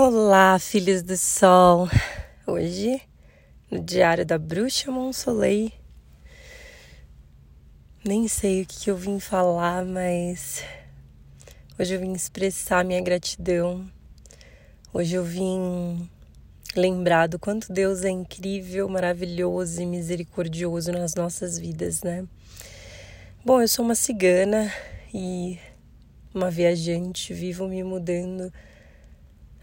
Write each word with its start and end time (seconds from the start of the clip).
Olá, 0.00 0.56
filhos 0.60 1.02
do 1.02 1.16
sol. 1.16 1.88
Hoje, 2.46 3.02
no 3.68 3.82
Diário 3.82 4.24
da 4.24 4.38
Bruxa 4.38 4.92
Monsoleil, 4.92 5.72
nem 8.04 8.28
sei 8.28 8.62
o 8.62 8.66
que, 8.66 8.78
que 8.78 8.90
eu 8.92 8.96
vim 8.96 9.18
falar, 9.18 9.84
mas 9.84 10.62
hoje 11.76 11.94
eu 11.94 12.00
vim 12.00 12.12
expressar 12.12 12.84
minha 12.84 13.00
gratidão. 13.00 13.90
Hoje 14.94 15.16
eu 15.16 15.24
vim 15.24 16.08
lembrar 16.76 17.26
do 17.26 17.36
quanto 17.36 17.72
Deus 17.72 18.04
é 18.04 18.10
incrível, 18.10 18.88
maravilhoso 18.88 19.82
e 19.82 19.86
misericordioso 19.86 20.92
nas 20.92 21.16
nossas 21.16 21.58
vidas, 21.58 22.04
né? 22.04 22.24
Bom, 23.44 23.60
eu 23.60 23.66
sou 23.66 23.84
uma 23.84 23.96
cigana 23.96 24.72
e 25.12 25.58
uma 26.32 26.52
viajante, 26.52 27.34
vivo 27.34 27.66
me 27.66 27.82
mudando 27.82 28.52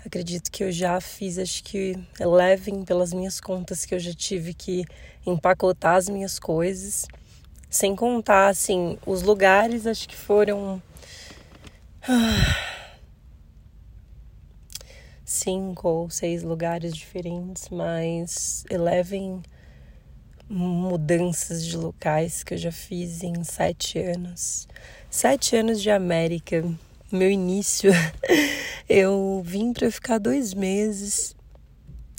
Acredito 0.05 0.51
que 0.51 0.63
eu 0.63 0.71
já 0.71 1.01
fiz, 1.01 1.39
acho 1.39 1.63
que 1.63 1.98
levem 2.20 2.85
pelas 2.85 3.11
minhas 3.11 3.41
contas 3.41 3.85
que 3.85 3.95
eu 3.95 3.99
já 3.99 4.13
tive 4.13 4.53
que 4.53 4.85
empacotar 5.25 5.95
as 5.95 6.07
minhas 6.07 6.38
coisas. 6.38 7.07
Sem 7.71 7.95
contar, 7.95 8.49
assim, 8.49 8.99
os 9.03 9.23
lugares, 9.23 9.88
acho 9.88 10.07
que 10.07 10.16
foram. 10.16 10.80
cinco 15.25 15.89
ou 15.89 16.09
seis 16.09 16.44
lugares 16.44 16.95
diferentes, 16.95 17.67
mas 17.69 18.63
elevem 18.69 19.41
mudanças 20.47 21.66
de 21.66 21.75
locais 21.75 22.44
que 22.44 22.53
eu 22.53 22.58
já 22.59 22.72
fiz 22.72 23.23
em 23.23 23.44
sete 23.44 23.97
anos. 23.97 24.67
Sete 25.09 25.55
anos 25.55 25.81
de 25.81 25.89
América 25.89 26.63
meu 27.12 27.30
início, 27.30 27.91
eu 28.90 29.41
vim 29.45 29.73
para 29.73 29.91
ficar 29.91 30.18
dois 30.18 30.54
meses 30.54 31.36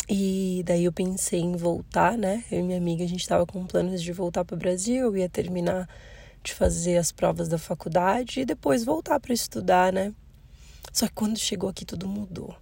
e 0.08 0.62
daí 0.64 0.84
eu 0.84 0.92
pensei 0.92 1.40
em 1.40 1.56
voltar, 1.56 2.16
né? 2.16 2.44
Eu 2.50 2.60
e 2.60 2.62
minha 2.62 2.78
amiga, 2.78 3.02
a 3.02 3.08
gente 3.08 3.20
estava 3.20 3.44
com 3.44 3.66
planos 3.66 4.00
de 4.00 4.12
voltar 4.12 4.44
para 4.44 4.54
o 4.54 4.58
Brasil, 4.58 5.06
eu 5.06 5.16
ia 5.16 5.28
terminar 5.28 5.88
de 6.42 6.54
fazer 6.54 6.98
as 6.98 7.10
provas 7.10 7.48
da 7.48 7.58
faculdade 7.58 8.40
e 8.40 8.44
depois 8.44 8.84
voltar 8.84 9.18
para 9.18 9.34
estudar, 9.34 9.92
né? 9.92 10.14
Só 10.92 11.08
que 11.08 11.14
quando 11.14 11.36
chegou 11.36 11.68
aqui 11.68 11.84
tudo 11.84 12.06
mudou. 12.06 12.54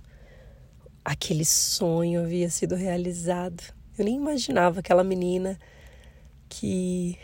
Aquele 1.04 1.44
sonho 1.44 2.22
havia 2.22 2.48
sido 2.48 2.74
realizado. 2.74 3.62
Eu 3.98 4.06
nem 4.06 4.16
imaginava 4.16 4.80
aquela 4.80 5.04
menina 5.04 5.58
que 6.48 7.18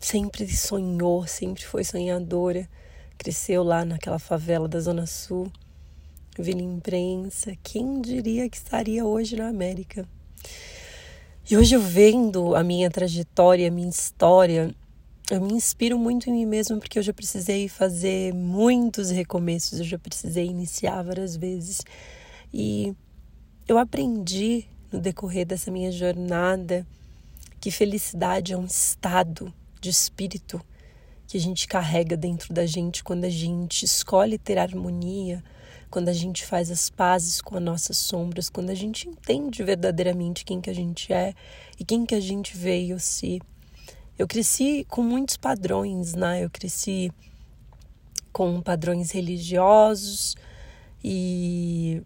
sempre 0.00 0.48
sonhou, 0.48 1.26
sempre 1.26 1.64
foi 1.64 1.82
sonhadora 1.82 2.68
cresceu 3.22 3.62
lá 3.62 3.84
naquela 3.84 4.18
favela 4.18 4.66
da 4.66 4.80
Zona 4.80 5.06
Sul, 5.06 5.46
vi 6.36 6.56
na 6.56 6.62
imprensa, 6.62 7.56
quem 7.62 8.00
diria 8.00 8.50
que 8.50 8.56
estaria 8.56 9.04
hoje 9.04 9.36
na 9.36 9.46
América? 9.46 10.08
E 11.48 11.56
hoje 11.56 11.76
eu 11.76 11.80
vendo 11.80 12.56
a 12.56 12.64
minha 12.64 12.90
trajetória, 12.90 13.68
a 13.68 13.70
minha 13.70 13.88
história, 13.88 14.74
eu 15.30 15.40
me 15.40 15.52
inspiro 15.52 15.96
muito 15.96 16.28
em 16.28 16.32
mim 16.32 16.46
mesma 16.46 16.78
porque 16.78 16.98
eu 16.98 17.02
já 17.02 17.12
precisei 17.12 17.68
fazer 17.68 18.34
muitos 18.34 19.10
recomeços, 19.10 19.78
eu 19.78 19.84
já 19.84 20.00
precisei 20.00 20.46
iniciar 20.46 21.00
várias 21.04 21.36
vezes. 21.36 21.80
E 22.52 22.92
eu 23.68 23.78
aprendi 23.78 24.66
no 24.90 24.98
decorrer 24.98 25.46
dessa 25.46 25.70
minha 25.70 25.92
jornada 25.92 26.84
que 27.60 27.70
felicidade 27.70 28.52
é 28.52 28.58
um 28.58 28.64
estado 28.64 29.54
de 29.80 29.90
espírito 29.90 30.60
que 31.32 31.38
a 31.38 31.40
gente 31.40 31.66
carrega 31.66 32.14
dentro 32.14 32.52
da 32.52 32.66
gente 32.66 33.02
quando 33.02 33.24
a 33.24 33.30
gente 33.30 33.86
escolhe 33.86 34.36
ter 34.36 34.58
harmonia, 34.58 35.42
quando 35.88 36.10
a 36.10 36.12
gente 36.12 36.44
faz 36.44 36.70
as 36.70 36.90
pazes 36.90 37.40
com 37.40 37.56
as 37.56 37.62
nossas 37.62 37.96
sombras, 37.96 38.50
quando 38.50 38.68
a 38.68 38.74
gente 38.74 39.08
entende 39.08 39.62
verdadeiramente 39.62 40.44
quem 40.44 40.60
que 40.60 40.68
a 40.68 40.74
gente 40.74 41.10
é 41.10 41.32
e 41.80 41.86
quem 41.86 42.04
que 42.04 42.14
a 42.14 42.20
gente 42.20 42.54
veio 42.54 43.00
ser. 43.00 43.40
Eu 44.18 44.28
cresci 44.28 44.84
com 44.90 45.00
muitos 45.00 45.38
padrões, 45.38 46.12
né? 46.12 46.44
Eu 46.44 46.50
cresci 46.50 47.10
com 48.30 48.60
padrões 48.60 49.10
religiosos 49.10 50.36
e 51.02 52.02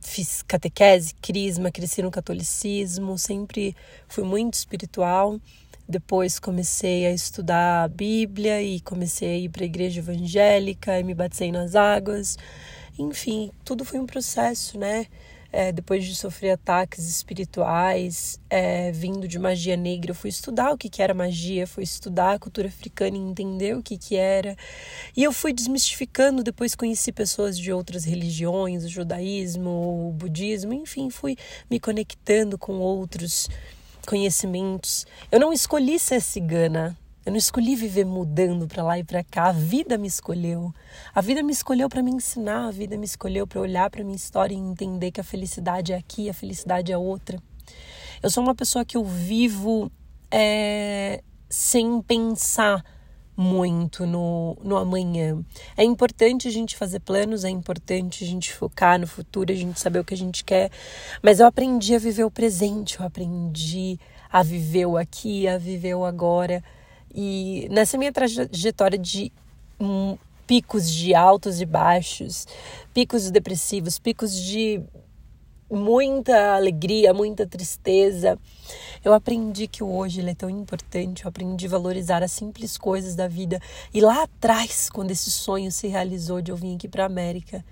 fiz 0.00 0.40
catequese, 0.40 1.14
crisma, 1.20 1.70
cresci 1.70 2.00
no 2.00 2.10
catolicismo, 2.10 3.18
sempre 3.18 3.76
fui 4.08 4.24
muito 4.24 4.54
espiritual. 4.54 5.38
Depois 5.88 6.38
comecei 6.38 7.06
a 7.06 7.12
estudar 7.12 7.84
a 7.84 7.88
Bíblia 7.88 8.62
e 8.62 8.80
comecei 8.80 9.34
a 9.34 9.38
ir 9.38 9.48
para 9.48 9.62
a 9.62 9.66
igreja 9.66 10.00
evangélica 10.00 10.98
e 10.98 11.04
me 11.04 11.14
batei 11.14 11.50
nas 11.50 11.74
águas. 11.74 12.38
Enfim, 12.98 13.50
tudo 13.64 13.84
foi 13.84 13.98
um 13.98 14.06
processo, 14.06 14.78
né? 14.78 15.06
É, 15.54 15.70
depois 15.70 16.02
de 16.02 16.14
sofrer 16.16 16.52
ataques 16.52 17.06
espirituais, 17.06 18.40
é, 18.48 18.90
vindo 18.90 19.28
de 19.28 19.38
magia 19.38 19.76
negra, 19.76 20.12
eu 20.12 20.14
fui 20.14 20.30
estudar 20.30 20.72
o 20.72 20.78
que, 20.78 20.88
que 20.88 21.02
era 21.02 21.12
magia, 21.12 21.66
fui 21.66 21.84
estudar 21.84 22.32
a 22.32 22.38
cultura 22.38 22.68
africana 22.68 23.18
e 23.18 23.20
entender 23.20 23.76
o 23.76 23.82
que, 23.82 23.98
que 23.98 24.16
era. 24.16 24.56
E 25.14 25.22
eu 25.22 25.30
fui 25.30 25.52
desmistificando, 25.52 26.42
depois 26.42 26.74
conheci 26.74 27.12
pessoas 27.12 27.58
de 27.58 27.70
outras 27.70 28.04
religiões, 28.04 28.82
o 28.82 28.88
judaísmo, 28.88 30.08
o 30.08 30.12
budismo, 30.12 30.72
enfim, 30.72 31.10
fui 31.10 31.36
me 31.70 31.78
conectando 31.78 32.56
com 32.56 32.78
outros 32.78 33.50
conhecimentos. 34.06 35.06
Eu 35.30 35.40
não 35.40 35.52
escolhi 35.52 35.98
ser 35.98 36.20
cigana. 36.20 36.96
Eu 37.24 37.30
não 37.30 37.38
escolhi 37.38 37.76
viver 37.76 38.04
mudando 38.04 38.66
para 38.66 38.82
lá 38.82 38.98
e 38.98 39.04
para 39.04 39.22
cá. 39.22 39.46
A 39.46 39.52
vida 39.52 39.96
me 39.96 40.08
escolheu. 40.08 40.74
A 41.14 41.20
vida 41.20 41.42
me 41.42 41.52
escolheu 41.52 41.88
para 41.88 42.02
me 42.02 42.10
ensinar. 42.10 42.66
A 42.66 42.70
vida 42.72 42.96
me 42.96 43.04
escolheu 43.04 43.46
para 43.46 43.60
olhar 43.60 43.88
para 43.90 44.02
minha 44.02 44.16
história 44.16 44.54
e 44.54 44.58
entender 44.58 45.12
que 45.12 45.20
a 45.20 45.24
felicidade 45.24 45.92
é 45.92 45.96
aqui, 45.96 46.28
a 46.28 46.34
felicidade 46.34 46.90
é 46.90 46.98
outra. 46.98 47.40
Eu 48.20 48.30
sou 48.30 48.42
uma 48.42 48.54
pessoa 48.54 48.84
que 48.84 48.96
eu 48.96 49.04
vivo 49.04 49.90
é, 50.30 51.22
sem 51.48 52.02
pensar 52.02 52.84
muito 53.36 54.06
no, 54.06 54.56
no 54.62 54.76
amanhã. 54.76 55.42
É 55.76 55.84
importante 55.84 56.48
a 56.48 56.50
gente 56.50 56.76
fazer 56.76 57.00
planos, 57.00 57.44
é 57.44 57.50
importante 57.50 58.24
a 58.24 58.26
gente 58.26 58.52
focar 58.52 58.98
no 58.98 59.06
futuro, 59.06 59.52
a 59.52 59.54
gente 59.54 59.80
saber 59.80 59.98
o 59.98 60.04
que 60.04 60.14
a 60.14 60.16
gente 60.16 60.44
quer, 60.44 60.70
mas 61.22 61.40
eu 61.40 61.46
aprendi 61.46 61.94
a 61.94 61.98
viver 61.98 62.24
o 62.24 62.30
presente, 62.30 62.98
eu 63.00 63.06
aprendi 63.06 63.98
a 64.30 64.42
viver 64.42 64.86
o 64.86 64.96
aqui, 64.96 65.46
a 65.48 65.58
viver 65.58 65.94
o 65.94 66.04
agora. 66.04 66.62
E 67.14 67.68
nessa 67.70 67.98
minha 67.98 68.12
trajetória 68.12 68.98
de 68.98 69.30
um, 69.78 70.16
picos 70.46 70.90
de 70.90 71.14
altos 71.14 71.60
e 71.60 71.66
baixos, 71.66 72.46
picos 72.94 73.30
depressivos, 73.30 73.98
picos 73.98 74.34
de 74.34 74.82
muita 75.76 76.54
alegria, 76.54 77.14
muita 77.14 77.46
tristeza. 77.46 78.38
Eu 79.04 79.12
aprendi 79.14 79.66
que 79.66 79.82
o 79.82 79.90
hoje 79.90 80.20
ele 80.20 80.30
é 80.30 80.34
tão 80.34 80.50
importante, 80.50 81.24
eu 81.24 81.28
aprendi 81.28 81.66
a 81.66 81.70
valorizar 81.70 82.22
as 82.22 82.32
simples 82.32 82.76
coisas 82.76 83.16
da 83.16 83.26
vida. 83.26 83.60
E 83.92 84.00
lá 84.00 84.22
atrás, 84.22 84.90
quando 84.90 85.10
esse 85.10 85.30
sonho 85.30 85.72
se 85.72 85.88
realizou 85.88 86.40
de 86.40 86.52
eu 86.52 86.56
vir 86.56 86.76
aqui 86.76 86.88
para 86.88 87.04
a 87.04 87.06
América, 87.06 87.64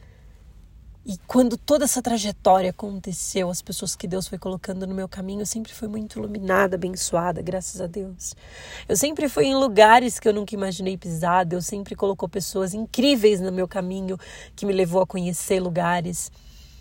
e 1.04 1.16
quando 1.26 1.56
toda 1.56 1.84
essa 1.84 2.02
trajetória 2.02 2.70
aconteceu, 2.70 3.48
as 3.48 3.62
pessoas 3.62 3.96
que 3.96 4.06
Deus 4.06 4.28
foi 4.28 4.38
colocando 4.38 4.86
no 4.86 4.94
meu 4.94 5.08
caminho, 5.08 5.40
eu 5.40 5.46
sempre 5.46 5.72
fui 5.72 5.88
muito 5.88 6.18
iluminada, 6.18 6.76
abençoada, 6.76 7.40
graças 7.40 7.80
a 7.80 7.86
Deus. 7.86 8.34
Eu 8.86 8.96
sempre 8.96 9.28
fui 9.28 9.46
em 9.46 9.54
lugares 9.54 10.18
que 10.18 10.28
eu 10.28 10.34
nunca 10.34 10.54
imaginei 10.54 10.98
pisar, 10.98 11.46
Deus 11.46 11.64
sempre 11.64 11.94
colocou 11.94 12.28
pessoas 12.28 12.74
incríveis 12.74 13.40
no 13.40 13.50
meu 13.50 13.66
caminho 13.66 14.18
que 14.54 14.66
me 14.66 14.74
levou 14.74 15.00
a 15.00 15.06
conhecer 15.06 15.58
lugares 15.58 16.30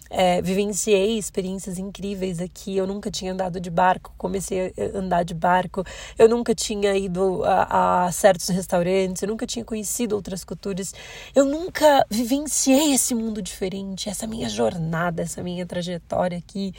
é, 0.10 0.42
vivenciei 0.42 1.18
experiências 1.18 1.78
incríveis 1.78 2.40
aqui. 2.40 2.76
Eu 2.76 2.88
nunca 2.88 3.12
tinha 3.12 3.32
andado 3.32 3.60
de 3.60 3.70
barco, 3.70 4.14
comecei 4.18 4.74
a 4.78 4.98
andar 4.98 5.24
de 5.24 5.34
barco. 5.34 5.84
Eu 6.18 6.28
nunca 6.28 6.56
tinha 6.56 6.96
ido 6.98 7.44
a, 7.44 8.06
a 8.06 8.12
certos 8.12 8.50
restaurantes, 8.50 9.22
eu 9.22 9.28
nunca 9.28 9.46
tinha 9.46 9.64
conhecido 9.64 10.16
outras 10.16 10.44
culturas. 10.44 10.94
Eu 11.36 11.46
nunca 11.46 12.06
vivenciei 12.10 12.94
esse 12.94 13.14
mundo 13.14 13.42
diferente. 13.42 14.10
Essa 14.10 14.26
minha 14.26 14.50
jornada, 14.50 15.22
essa 15.22 15.44
minha 15.44 15.66
trajetória 15.66 16.38
aqui 16.38 16.74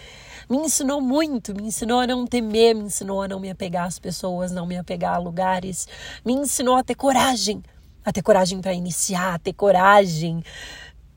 me 0.48 0.56
ensinou 0.56 1.00
muito. 1.00 1.54
Me 1.54 1.68
ensinou 1.68 2.00
a 2.00 2.06
não 2.06 2.26
temer, 2.26 2.74
me 2.74 2.82
ensinou 2.82 3.22
a 3.22 3.28
não 3.28 3.38
me 3.38 3.50
apegar 3.50 3.86
às 3.86 3.98
pessoas, 3.98 4.50
não 4.50 4.66
me 4.66 4.76
apegar 4.76 5.14
a 5.14 5.18
lugares. 5.18 5.86
Me 6.24 6.32
ensinou 6.32 6.76
a 6.76 6.82
ter 6.82 6.96
coragem, 6.96 7.62
a 8.04 8.12
ter 8.12 8.22
coragem 8.22 8.60
para 8.60 8.74
iniciar, 8.74 9.34
a 9.34 9.38
ter 9.38 9.52
coragem 9.52 10.42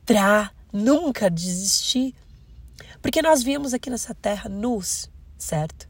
para 0.06 0.53
nunca 0.74 1.30
desistir. 1.30 2.14
Porque 3.00 3.22
nós 3.22 3.42
viemos 3.42 3.72
aqui 3.72 3.88
nessa 3.88 4.14
terra 4.14 4.50
nus, 4.50 5.08
certo? 5.38 5.88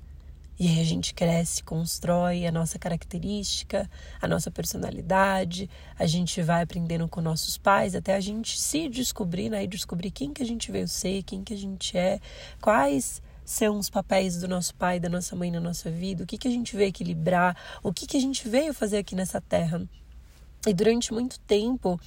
E 0.59 0.69
aí 0.69 0.81
a 0.81 0.85
gente 0.85 1.15
cresce, 1.15 1.65
constrói 1.65 2.47
a 2.47 2.53
nossa 2.53 2.79
característica, 2.79 3.91
a 4.21 4.29
nossa 4.29 4.51
personalidade, 4.53 5.69
a 5.99 6.07
gente 6.07 6.41
vai 6.43 6.63
aprendendo 6.63 7.09
com 7.09 7.21
nossos 7.21 7.59
pais 7.59 7.95
até 7.95 8.15
a 8.15 8.21
gente 8.21 8.61
se 8.61 8.89
descobrir, 8.89 9.51
né? 9.51 9.65
E 9.65 9.67
descobrir 9.67 10.13
quem 10.13 10.33
que 10.33 10.43
a 10.43 10.47
gente 10.47 10.71
veio 10.71 10.87
ser, 10.87 11.25
quem 11.25 11.43
que 11.43 11.55
a 11.55 11.57
gente 11.57 11.97
é, 11.97 12.21
quais 12.61 13.21
são 13.45 13.79
os 13.79 13.91
papéis 13.91 14.41
do 14.41 14.47
nosso 14.47 14.75
pai, 14.77 15.01
da 15.01 15.09
nossa 15.09 15.35
mãe 15.35 15.51
na 15.51 15.61
nossa 15.61 15.91
vida, 15.91 16.23
o 16.23 16.27
que 16.27 16.39
que 16.39 16.49
a 16.49 16.51
gente 16.51 16.77
veio 16.77 16.89
equilibrar, 16.89 17.57
o 17.83 17.93
que 17.93 18.07
que 18.07 18.17
a 18.17 18.21
gente 18.21 18.49
veio 18.49 18.73
fazer 18.73 18.99
aqui 18.99 19.17
nessa 19.17 19.41
terra. 19.41 19.83
E 20.67 20.73
durante 20.73 21.13
muito 21.13 21.39
tempo 21.41 22.01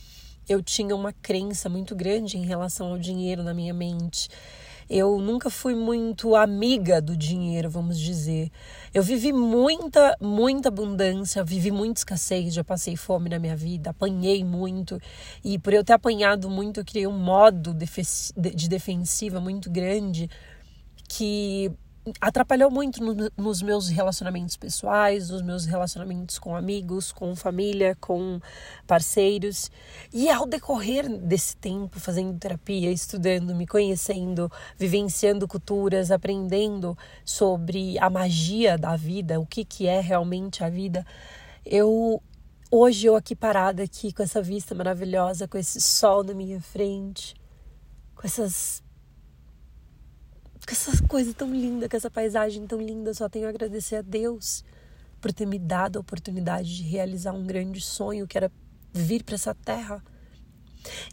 eu 0.48 0.62
tinha 0.62 0.96
uma 0.96 1.12
crença 1.12 1.70
muito 1.70 1.96
grande 1.96 2.38
em 2.38 2.46
relação 2.46 2.88
ao 2.88 2.98
dinheiro 2.98 3.44
na 3.44 3.54
minha 3.54 3.74
mente. 3.74 4.30
Eu 4.90 5.20
nunca 5.20 5.50
fui 5.50 5.76
muito 5.76 6.34
amiga 6.34 7.02
do 7.02 7.18
dinheiro, 7.18 7.70
vamos 7.70 8.00
dizer. 8.00 8.50
Eu 8.94 9.04
vivi 9.04 9.34
muita, 9.34 10.16
muita 10.22 10.70
abundância, 10.70 11.44
vivi 11.44 11.72
muita 11.72 12.00
escassez, 12.00 12.54
já 12.54 12.64
passei 12.64 12.96
fome 12.96 13.30
na 13.30 13.38
minha 13.38 13.56
vida, 13.56 13.90
apanhei 13.90 14.46
muito. 14.46 14.98
E 15.44 15.60
por 15.60 15.74
eu 15.74 15.84
ter 15.84 15.92
apanhado 15.92 16.50
muito, 16.50 16.80
eu 16.80 16.86
criei 16.86 17.06
um 17.06 17.18
modo 17.18 17.74
de 17.74 18.70
defensiva 18.70 19.42
muito 19.42 19.70
grande 19.70 20.30
que 21.10 21.70
atrapalhou 22.20 22.70
muito 22.70 23.04
no, 23.04 23.32
nos 23.38 23.62
meus 23.62 23.90
relacionamentos 23.90 24.56
pessoais, 24.56 25.30
nos 25.30 25.42
meus 25.42 25.66
relacionamentos 25.66 26.40
com 26.40 26.56
amigos, 26.56 27.12
com 27.12 27.36
família, 27.36 27.96
com 28.00 28.40
parceiros. 28.86 29.72
E 30.14 30.30
ao 30.30 30.46
decorrer 30.46 31.08
desse 31.10 31.56
tempo, 31.58 32.00
fazendo 32.00 32.38
terapia, 32.38 32.92
estudando, 32.92 33.56
me 33.56 33.68
conhecendo, 33.68 34.52
vivenciando 34.78 35.48
culturas, 35.48 36.12
aprendendo 36.12 36.98
sobre 37.26 37.98
a 38.00 38.10
magia 38.10 38.78
da 38.78 38.96
vida, 38.96 39.40
o 39.40 39.46
que, 39.46 39.66
que 39.66 39.88
é 39.88 40.00
realmente 40.00 40.64
a 40.64 40.70
vida, 40.70 41.06
eu 41.66 42.22
hoje 42.70 43.08
eu 43.08 43.16
aqui 43.16 43.36
parada 43.36 43.84
aqui 43.84 44.12
com 44.12 44.22
essa 44.24 44.42
vista 44.42 44.76
maravilhosa, 44.76 45.48
com 45.48 45.58
esse 45.58 45.80
sol 45.80 46.24
na 46.24 46.34
minha 46.34 46.60
frente, 46.62 47.34
com 48.16 48.26
essas 48.26 48.84
com 50.68 50.74
essa 50.74 51.02
coisa 51.08 51.34
tão 51.34 51.50
linda, 51.54 51.88
com 51.88 51.96
essa 51.96 52.12
paisagem 52.12 52.68
tão 52.68 52.82
linda, 52.82 53.14
só 53.14 53.30
tenho 53.30 53.46
a 53.46 53.50
agradecer 53.50 53.96
a 53.96 54.02
Deus 54.02 54.66
por 55.22 55.32
ter 55.32 55.46
me 55.48 55.58
dado 55.58 55.98
a 55.98 56.02
oportunidade 56.02 56.76
de 56.76 56.84
realizar 56.84 57.32
um 57.32 57.48
grande 57.48 57.80
sonho 57.80 58.28
que 58.28 58.38
era 58.38 58.52
vir 58.94 59.24
para 59.24 59.36
essa 59.36 59.56
terra. 59.56 60.04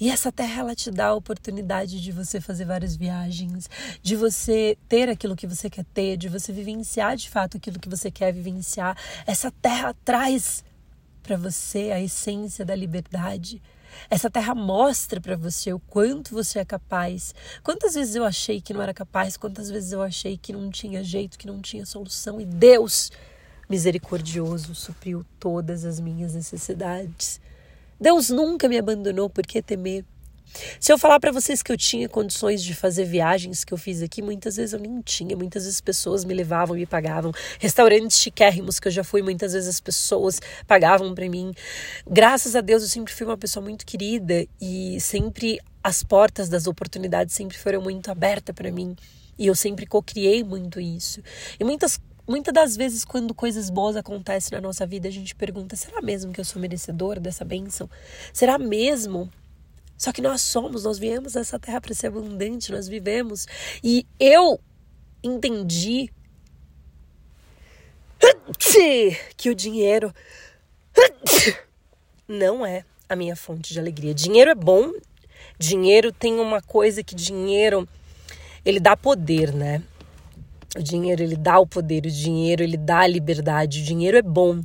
E 0.00 0.10
essa 0.10 0.32
terra 0.32 0.60
ela 0.60 0.74
te 0.74 0.90
dá 0.90 1.06
a 1.06 1.14
oportunidade 1.14 2.02
de 2.02 2.10
você 2.10 2.40
fazer 2.40 2.64
várias 2.64 2.96
viagens, 2.96 3.70
de 4.02 4.16
você 4.16 4.76
ter 4.88 5.08
aquilo 5.08 5.36
que 5.36 5.46
você 5.46 5.70
quer 5.70 5.84
ter, 5.84 6.16
de 6.16 6.28
você 6.28 6.52
vivenciar 6.52 7.16
de 7.16 7.30
fato 7.30 7.56
aquilo 7.56 7.78
que 7.78 7.88
você 7.88 8.10
quer 8.10 8.32
vivenciar. 8.32 8.96
Essa 9.24 9.52
terra 9.62 9.94
traz 10.04 10.64
para 11.22 11.36
você 11.36 11.92
a 11.92 12.00
essência 12.00 12.64
da 12.64 12.74
liberdade. 12.74 13.62
Essa 14.10 14.30
terra 14.30 14.54
mostra 14.54 15.20
para 15.20 15.36
você 15.36 15.72
o 15.72 15.78
quanto 15.78 16.34
você 16.34 16.58
é 16.58 16.64
capaz. 16.64 17.34
Quantas 17.62 17.94
vezes 17.94 18.14
eu 18.14 18.24
achei 18.24 18.60
que 18.60 18.72
não 18.72 18.82
era 18.82 18.94
capaz, 18.94 19.36
quantas 19.36 19.70
vezes 19.70 19.92
eu 19.92 20.02
achei 20.02 20.36
que 20.36 20.52
não 20.52 20.70
tinha 20.70 21.02
jeito, 21.02 21.38
que 21.38 21.46
não 21.46 21.60
tinha 21.60 21.84
solução 21.86 22.40
e 22.40 22.44
Deus, 22.44 23.10
misericordioso, 23.68 24.74
supriu 24.74 25.24
todas 25.38 25.84
as 25.84 26.00
minhas 26.00 26.34
necessidades. 26.34 27.40
Deus 28.00 28.28
nunca 28.28 28.68
me 28.68 28.78
abandonou, 28.78 29.30
por 29.30 29.46
que 29.46 29.62
temer? 29.62 30.04
Se 30.78 30.92
eu 30.92 30.98
falar 30.98 31.18
para 31.20 31.32
vocês 31.32 31.62
que 31.62 31.72
eu 31.72 31.76
tinha 31.76 32.08
condições 32.08 32.62
de 32.62 32.74
fazer 32.74 33.04
viagens 33.04 33.64
que 33.64 33.72
eu 33.72 33.78
fiz 33.78 34.02
aqui, 34.02 34.22
muitas 34.22 34.56
vezes 34.56 34.72
eu 34.72 34.80
nem 34.80 35.00
tinha, 35.00 35.36
muitas 35.36 35.64
vezes 35.64 35.80
pessoas 35.80 36.24
me 36.24 36.34
levavam, 36.34 36.76
me 36.76 36.86
pagavam. 36.86 37.32
Restaurantes 37.58 38.18
chiquérrimos 38.18 38.78
que 38.78 38.88
eu 38.88 38.92
já 38.92 39.04
fui, 39.04 39.22
muitas 39.22 39.52
vezes 39.52 39.68
as 39.68 39.80
pessoas 39.80 40.40
pagavam 40.66 41.14
para 41.14 41.28
mim. 41.28 41.52
Graças 42.08 42.54
a 42.54 42.60
Deus 42.60 42.82
eu 42.82 42.88
sempre 42.88 43.12
fui 43.12 43.26
uma 43.26 43.36
pessoa 43.36 43.62
muito 43.64 43.84
querida 43.84 44.46
e 44.60 44.98
sempre 45.00 45.60
as 45.82 46.02
portas 46.02 46.48
das 46.48 46.66
oportunidades 46.66 47.34
sempre 47.34 47.58
foram 47.58 47.80
muito 47.82 48.10
abertas 48.10 48.54
para 48.54 48.70
mim. 48.70 48.96
E 49.38 49.46
eu 49.46 49.54
sempre 49.54 49.86
cocriei 49.86 50.44
muito 50.44 50.80
isso. 50.80 51.20
E 51.58 51.64
muitas 51.64 52.00
Muitas 52.26 52.54
das 52.54 52.74
vezes, 52.74 53.04
quando 53.04 53.34
coisas 53.34 53.68
boas 53.68 53.96
acontecem 53.96 54.56
na 54.56 54.60
nossa 54.62 54.86
vida, 54.86 55.06
a 55.06 55.10
gente 55.10 55.34
pergunta: 55.34 55.76
será 55.76 56.00
mesmo 56.00 56.32
que 56.32 56.40
eu 56.40 56.44
sou 56.44 56.60
merecedor 56.60 57.20
dessa 57.20 57.44
bênção? 57.44 57.86
Será 58.32 58.56
mesmo 58.56 59.30
só 60.04 60.12
que 60.12 60.20
nós 60.20 60.42
somos, 60.42 60.84
nós 60.84 60.98
viemos 60.98 61.32
nessa 61.32 61.58
terra 61.58 61.80
para 61.80 61.94
ser 61.94 62.08
abundante, 62.08 62.70
nós 62.70 62.86
vivemos. 62.86 63.46
E 63.82 64.06
eu 64.20 64.60
entendi 65.22 66.12
que 69.34 69.48
o 69.48 69.54
dinheiro 69.54 70.14
não 72.28 72.66
é 72.66 72.84
a 73.08 73.16
minha 73.16 73.34
fonte 73.34 73.72
de 73.72 73.80
alegria. 73.80 74.12
Dinheiro 74.12 74.50
é 74.50 74.54
bom, 74.54 74.92
dinheiro 75.58 76.12
tem 76.12 76.38
uma 76.38 76.60
coisa 76.60 77.02
que 77.02 77.14
dinheiro 77.14 77.88
ele 78.62 78.80
dá 78.80 78.94
poder, 78.94 79.54
né? 79.54 79.82
O 80.76 80.82
dinheiro 80.82 81.22
ele 81.22 81.36
dá 81.36 81.60
o 81.60 81.66
poder, 81.66 82.04
o 82.04 82.10
dinheiro 82.10 82.60
ele 82.60 82.76
dá 82.76 83.00
a 83.00 83.06
liberdade, 83.06 83.80
o 83.80 83.84
dinheiro 83.84 84.16
é 84.16 84.22
bom, 84.22 84.60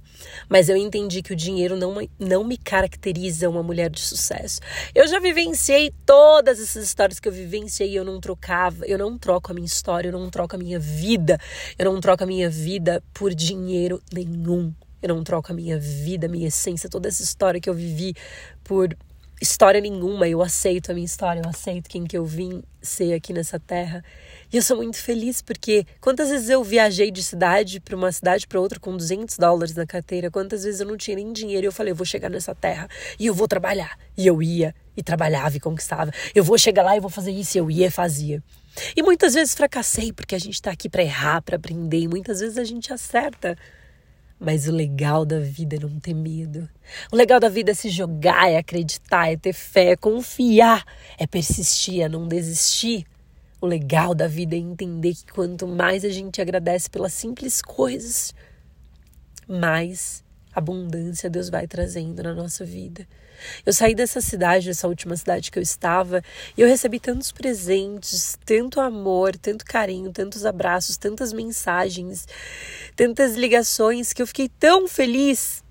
mas 0.49 0.67
eu 0.67 0.75
entendi 0.75 1.21
que 1.21 1.31
o 1.31 1.35
dinheiro 1.35 1.75
não, 1.75 1.95
não 2.17 2.43
me 2.43 2.57
caracteriza 2.57 3.47
uma 3.47 3.61
mulher 3.61 3.91
de 3.91 3.99
sucesso. 3.99 4.59
Eu 4.95 5.07
já 5.07 5.19
vivenciei 5.19 5.93
todas 6.07 6.59
essas 6.59 6.83
histórias 6.83 7.19
que 7.19 7.27
eu 7.27 7.31
vivenciei, 7.31 7.95
eu 7.95 8.03
não 8.03 8.19
trocava, 8.19 8.87
eu 8.87 8.97
não 8.97 9.19
troco 9.19 9.51
a 9.51 9.53
minha 9.53 9.67
história, 9.67 10.09
eu 10.09 10.13
não 10.13 10.31
troco 10.31 10.55
a 10.55 10.59
minha 10.59 10.79
vida, 10.79 11.39
eu 11.77 11.85
não 11.85 12.01
troco 12.01 12.23
a 12.23 12.27
minha 12.27 12.49
vida 12.49 13.03
por 13.13 13.35
dinheiro 13.35 14.01
nenhum. 14.11 14.73
Eu 15.01 15.09
não 15.09 15.23
troco 15.23 15.51
a 15.51 15.55
minha 15.55 15.79
vida, 15.79 16.27
a 16.27 16.29
minha 16.29 16.47
essência, 16.47 16.89
toda 16.89 17.07
essa 17.07 17.23
história 17.23 17.61
que 17.61 17.69
eu 17.69 17.73
vivi 17.73 18.13
por 18.63 18.97
história 19.41 19.79
nenhuma. 19.79 20.27
Eu 20.27 20.41
aceito 20.41 20.91
a 20.91 20.93
minha 20.93 21.05
história, 21.05 21.41
eu 21.43 21.49
aceito 21.49 21.89
quem 21.89 22.05
que 22.05 22.17
eu 22.17 22.25
vim 22.25 22.61
ser 22.81 23.13
aqui 23.13 23.33
nessa 23.33 23.59
terra. 23.59 24.03
E 24.51 24.57
eu 24.57 24.63
sou 24.63 24.77
muito 24.77 24.97
feliz 24.97 25.41
porque 25.41 25.85
quantas 26.01 26.29
vezes 26.29 26.49
eu 26.49 26.63
viajei 26.63 27.11
de 27.11 27.23
cidade 27.23 27.79
para 27.79 27.95
uma 27.95 28.11
cidade 28.11 28.47
para 28.47 28.59
outra 28.59 28.79
com 28.79 28.95
200 28.95 29.37
dólares 29.37 29.75
na 29.75 29.85
carteira, 29.85 30.31
quantas 30.31 30.63
vezes 30.63 30.79
eu 30.79 30.87
não 30.87 30.97
tinha 30.97 31.15
nem 31.15 31.31
dinheiro 31.31 31.65
e 31.65 31.67
eu 31.67 31.71
falei, 31.71 31.91
eu 31.91 31.95
vou 31.95 32.05
chegar 32.05 32.29
nessa 32.29 32.55
terra 32.55 32.87
e 33.19 33.27
eu 33.27 33.33
vou 33.33 33.47
trabalhar. 33.47 33.97
E 34.17 34.25
eu 34.25 34.41
ia 34.41 34.73
e 34.95 35.03
trabalhava 35.03 35.55
e 35.55 35.59
conquistava. 35.59 36.11
Eu 36.35 36.43
vou 36.43 36.57
chegar 36.57 36.83
lá 36.83 36.95
e 36.95 36.99
vou 36.99 37.09
fazer 37.09 37.31
isso, 37.31 37.57
e 37.57 37.59
eu 37.59 37.71
ia 37.71 37.87
e 37.87 37.91
fazia. 37.91 38.43
E 38.95 39.01
muitas 39.01 39.33
vezes 39.33 39.55
fracassei 39.55 40.11
porque 40.11 40.35
a 40.35 40.39
gente 40.39 40.55
está 40.55 40.71
aqui 40.71 40.89
para 40.89 41.03
errar, 41.03 41.41
para 41.41 41.55
aprender, 41.55 41.99
e 41.99 42.07
muitas 42.07 42.39
vezes 42.39 42.57
a 42.57 42.63
gente 42.63 42.91
acerta. 42.91 43.57
Mas 44.39 44.67
o 44.67 44.71
legal 44.71 45.25
da 45.25 45.39
vida 45.39 45.75
é 45.75 45.79
não 45.79 45.99
ter 45.99 46.13
medo. 46.13 46.69
O 47.11 47.15
legal 47.15 47.39
da 47.39 47.49
vida 47.49 47.71
é 47.71 47.73
se 47.73 47.89
jogar, 47.89 48.49
é 48.49 48.57
acreditar, 48.57 49.31
é 49.31 49.35
ter 49.35 49.51
fé, 49.51 49.91
é 49.91 49.95
confiar, 49.97 50.85
é 51.17 51.27
persistir, 51.27 52.01
é 52.01 52.07
não 52.07 52.27
desistir. 52.27 53.05
O 53.59 53.65
legal 53.65 54.15
da 54.15 54.27
vida 54.27 54.55
é 54.55 54.59
entender 54.59 55.13
que 55.13 55.25
quanto 55.25 55.67
mais 55.67 56.05
a 56.05 56.09
gente 56.09 56.41
agradece 56.41 56.89
pelas 56.89 57.11
simples 57.11 57.61
coisas, 57.61 58.33
mais 59.45 60.23
abundância 60.53 61.29
Deus 61.29 61.49
vai 61.49 61.67
trazendo 61.67 62.23
na 62.23 62.33
nossa 62.33 62.63
vida. 62.63 63.05
Eu 63.65 63.73
saí 63.73 63.95
dessa 63.95 64.21
cidade, 64.21 64.67
dessa 64.67 64.87
última 64.87 65.15
cidade 65.15 65.51
que 65.51 65.59
eu 65.59 65.63
estava, 65.63 66.23
e 66.57 66.61
eu 66.61 66.67
recebi 66.67 66.99
tantos 66.99 67.31
presentes, 67.31 68.37
tanto 68.45 68.79
amor, 68.79 69.35
tanto 69.37 69.65
carinho, 69.65 70.11
tantos 70.11 70.45
abraços, 70.45 70.97
tantas 70.97 71.33
mensagens, 71.33 72.27
tantas 72.95 73.35
ligações, 73.35 74.13
que 74.13 74.21
eu 74.21 74.27
fiquei 74.27 74.49
tão 74.49 74.87
feliz 74.87 75.63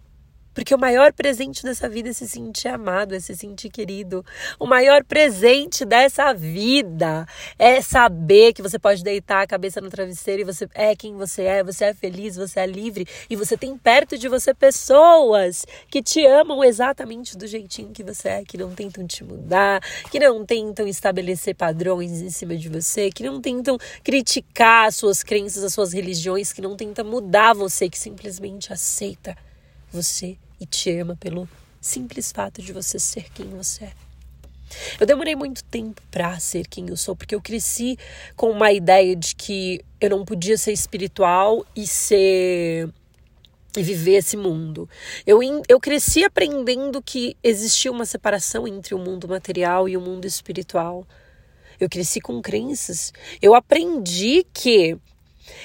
porque 0.58 0.74
o 0.74 0.78
maior 0.78 1.12
presente 1.12 1.62
dessa 1.62 1.88
vida 1.88 2.08
é 2.08 2.12
se 2.12 2.26
sentir 2.26 2.66
amado, 2.66 3.14
é 3.14 3.20
se 3.20 3.36
sentir 3.36 3.70
querido. 3.70 4.26
O 4.58 4.66
maior 4.66 5.04
presente 5.04 5.84
dessa 5.84 6.34
vida 6.34 7.24
é 7.56 7.80
saber 7.80 8.52
que 8.52 8.60
você 8.60 8.76
pode 8.76 9.04
deitar 9.04 9.42
a 9.42 9.46
cabeça 9.46 9.80
no 9.80 9.88
travesseiro 9.88 10.42
e 10.42 10.44
você 10.44 10.68
é 10.74 10.96
quem 10.96 11.14
você 11.14 11.42
é, 11.44 11.62
você 11.62 11.84
é 11.84 11.94
feliz, 11.94 12.34
você 12.34 12.58
é 12.58 12.66
livre 12.66 13.06
e 13.30 13.36
você 13.36 13.56
tem 13.56 13.78
perto 13.78 14.18
de 14.18 14.28
você 14.28 14.52
pessoas 14.52 15.64
que 15.88 16.02
te 16.02 16.26
amam 16.26 16.64
exatamente 16.64 17.38
do 17.38 17.46
jeitinho 17.46 17.92
que 17.92 18.02
você 18.02 18.28
é, 18.28 18.44
que 18.44 18.58
não 18.58 18.74
tentam 18.74 19.06
te 19.06 19.22
mudar, 19.22 19.80
que 20.10 20.18
não 20.18 20.44
tentam 20.44 20.88
estabelecer 20.88 21.54
padrões 21.54 22.20
em 22.20 22.30
cima 22.30 22.56
de 22.56 22.68
você, 22.68 23.12
que 23.12 23.22
não 23.22 23.40
tentam 23.40 23.78
criticar 24.02 24.88
as 24.88 24.96
suas 24.96 25.22
crenças, 25.22 25.62
as 25.62 25.72
suas 25.72 25.92
religiões, 25.92 26.52
que 26.52 26.60
não 26.60 26.74
tentam 26.74 27.04
mudar 27.04 27.54
você, 27.54 27.88
que 27.88 27.96
simplesmente 27.96 28.72
aceita 28.72 29.36
você 29.92 30.37
e 30.61 30.66
te 30.66 30.90
ama 30.90 31.16
pelo 31.16 31.49
simples 31.80 32.33
fato 32.33 32.61
de 32.61 32.73
você 32.73 32.99
ser 32.99 33.30
quem 33.33 33.49
você 33.50 33.85
é. 33.85 33.92
Eu 35.00 35.07
demorei 35.07 35.35
muito 35.35 35.64
tempo 35.64 36.02
para 36.11 36.38
ser 36.38 36.66
quem 36.66 36.88
eu 36.88 36.97
sou, 36.97 37.16
porque 37.16 37.35
eu 37.35 37.40
cresci 37.40 37.99
com 38.37 38.50
uma 38.50 38.73
ideia 38.73 39.16
de 39.16 39.35
que 39.35 39.80
eu 40.00 40.11
não 40.11 40.25
podia 40.25 40.59
ser 40.59 40.73
espiritual 40.73 41.64
e 41.75 41.87
ser 41.87 42.88
e 43.76 43.83
viver 43.83 44.16
esse 44.16 44.37
mundo. 44.37 44.88
Eu, 45.26 45.40
eu 45.68 45.78
cresci 45.78 46.25
aprendendo 46.25 47.02
que 47.02 47.37
existia 47.42 47.92
uma 47.92 48.07
separação 48.07 48.66
entre 48.66 48.95
o 48.95 48.99
mundo 48.99 49.28
material 49.28 49.88
e 49.88 49.97
o 49.97 50.00
mundo 50.00 50.26
espiritual. 50.26 51.07
Eu 51.78 51.88
cresci 51.88 52.21
com 52.21 52.42
crenças. 52.42 53.12
Eu 53.40 53.54
aprendi 53.54 54.45
que 54.52 54.97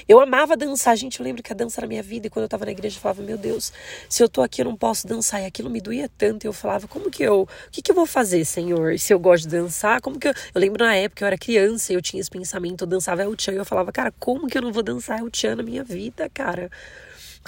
eu 0.07 0.19
amava 0.19 0.55
dançar, 0.55 0.95
gente. 0.97 1.19
Eu 1.19 1.23
lembro 1.23 1.41
que 1.41 1.51
a 1.51 1.55
dança 1.55 1.79
era 1.79 1.87
minha 1.87 2.03
vida. 2.03 2.27
E 2.27 2.29
quando 2.29 2.43
eu 2.43 2.49
tava 2.49 2.65
na 2.65 2.71
igreja, 2.71 2.97
eu 2.97 3.01
falava, 3.01 3.21
meu 3.21 3.37
Deus, 3.37 3.71
se 4.09 4.23
eu 4.23 4.29
tô 4.29 4.41
aqui, 4.41 4.61
eu 4.61 4.65
não 4.65 4.75
posso 4.75 5.07
dançar. 5.07 5.41
E 5.41 5.45
aquilo 5.45 5.69
me 5.69 5.81
doía 5.81 6.09
tanto. 6.17 6.45
Eu 6.45 6.53
falava, 6.53 6.87
como 6.87 7.09
que 7.09 7.23
eu. 7.23 7.43
O 7.43 7.47
que, 7.71 7.81
que 7.81 7.91
eu 7.91 7.95
vou 7.95 8.05
fazer, 8.05 8.45
Senhor? 8.45 8.97
Se 8.99 9.13
eu 9.13 9.19
gosto 9.19 9.43
de 9.43 9.49
dançar, 9.49 10.01
como 10.01 10.19
que 10.19 10.27
eu. 10.27 10.33
Eu 10.53 10.61
lembro 10.61 10.83
na 10.83 10.95
época, 10.95 11.23
eu 11.23 11.27
era 11.27 11.37
criança 11.37 11.93
eu 11.93 12.01
tinha 12.01 12.19
esse 12.19 12.29
pensamento. 12.29 12.83
Eu 12.83 12.87
dançava 12.87 13.23
El 13.23 13.33
Chan. 13.37 13.53
E 13.53 13.55
eu 13.55 13.65
falava, 13.65 13.91
cara, 13.91 14.13
como 14.19 14.47
que 14.47 14.57
eu 14.57 14.61
não 14.61 14.71
vou 14.71 14.83
dançar 14.83 15.19
El 15.19 15.29
Chan 15.33 15.55
na 15.55 15.63
minha 15.63 15.83
vida, 15.83 16.29
cara? 16.33 16.69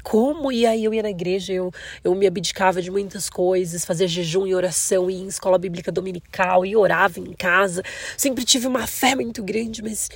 como? 0.03 0.51
E 0.51 0.65
aí 0.65 0.83
eu 0.83 0.93
ia 0.93 1.01
na 1.01 1.09
igreja, 1.09 1.53
eu, 1.53 1.71
eu 2.03 2.13
me 2.15 2.27
abdicava 2.27 2.81
de 2.81 2.91
muitas 2.91 3.29
coisas, 3.29 3.85
fazia 3.85 4.07
jejum 4.07 4.45
e 4.45 4.53
oração, 4.53 5.09
ia 5.09 5.17
em 5.17 5.27
escola 5.27 5.57
bíblica 5.57 5.91
dominical 5.91 6.65
e 6.65 6.75
orava 6.75 7.19
em 7.19 7.33
casa. 7.33 7.83
Sempre 8.17 8.43
tive 8.43 8.67
uma 8.67 8.87
fé 8.87 9.15
muito 9.15 9.43
grande, 9.43 9.81
mas 9.81 10.09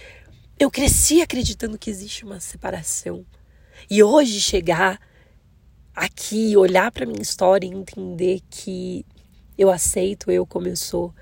eu 0.60 0.70
cresci 0.70 1.22
acreditando 1.22 1.78
que 1.78 1.90
existe 1.90 2.26
uma 2.26 2.42
separação. 2.42 3.26
E 3.90 4.04
hoje 4.04 4.42
chegar 4.42 5.00
aqui, 5.96 6.56
olhar 6.58 6.92
para 6.92 7.06
minha 7.06 7.22
história 7.22 7.66
e 7.66 7.70
entender 7.70 8.42
que 8.50 9.06
eu 9.58 9.72
aceito 9.72 10.30
eu 10.30 10.46
como 10.46 10.68
eu 10.68 10.76
sou, 10.76 11.14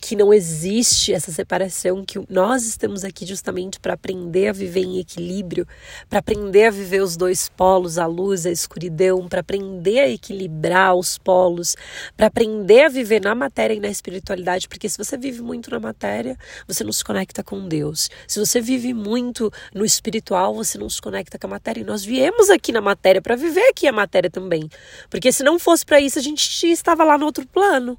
que 0.00 0.14
não 0.14 0.32
existe 0.32 1.12
essa 1.12 1.32
separação, 1.32 2.04
que 2.04 2.20
nós 2.28 2.64
estamos 2.64 3.04
aqui 3.04 3.26
justamente 3.26 3.80
para 3.80 3.94
aprender 3.94 4.48
a 4.48 4.52
viver 4.52 4.84
em 4.84 4.98
equilíbrio, 4.98 5.66
para 6.08 6.18
aprender 6.18 6.66
a 6.66 6.70
viver 6.70 7.02
os 7.02 7.16
dois 7.16 7.48
polos, 7.48 7.98
a 7.98 8.06
luz, 8.06 8.46
a 8.46 8.50
escuridão, 8.50 9.28
para 9.28 9.40
aprender 9.40 10.00
a 10.00 10.08
equilibrar 10.08 10.94
os 10.94 11.18
polos, 11.18 11.76
para 12.16 12.26
aprender 12.26 12.84
a 12.84 12.88
viver 12.88 13.20
na 13.20 13.34
matéria 13.34 13.74
e 13.74 13.80
na 13.80 13.88
espiritualidade, 13.88 14.68
porque 14.68 14.88
se 14.88 14.98
você 14.98 15.16
vive 15.16 15.42
muito 15.42 15.70
na 15.70 15.80
matéria, 15.80 16.36
você 16.66 16.84
não 16.84 16.92
se 16.92 17.04
conecta 17.04 17.42
com 17.42 17.66
Deus. 17.66 18.10
Se 18.26 18.38
você 18.38 18.60
vive 18.60 18.92
muito 18.92 19.52
no 19.74 19.84
espiritual, 19.84 20.54
você 20.54 20.78
não 20.78 20.88
se 20.88 21.00
conecta 21.00 21.38
com 21.38 21.46
a 21.46 21.50
matéria. 21.50 21.80
E 21.80 21.84
nós 21.84 22.04
viemos 22.04 22.50
aqui 22.50 22.72
na 22.72 22.80
matéria 22.80 23.22
para 23.22 23.36
viver 23.36 23.68
aqui 23.68 23.86
a 23.86 23.92
matéria 23.92 24.30
também. 24.30 24.68
Porque 25.10 25.32
se 25.32 25.42
não 25.42 25.58
fosse 25.58 25.84
para 25.84 26.00
isso, 26.00 26.18
a 26.18 26.22
gente 26.22 26.66
estava 26.66 27.04
lá 27.04 27.16
no 27.16 27.26
outro 27.26 27.46
plano. 27.46 27.98